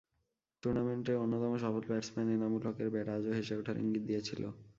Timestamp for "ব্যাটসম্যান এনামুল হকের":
1.89-2.89